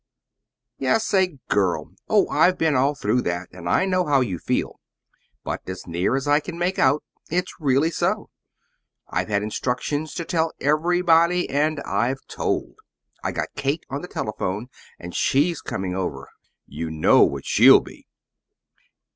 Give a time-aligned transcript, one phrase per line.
[0.79, 1.91] "Yes, a girl.
[2.09, 4.79] Oh, I've been all through that, and I know how you feel.
[5.43, 8.31] But as near as I can make out, it's really so.
[9.09, 12.79] I've had instructions to tell everybody, and I've told.
[13.23, 16.29] I got Kate on the telephone, and she's coming over.
[16.65, 18.07] You KNOW what SHE'LL be.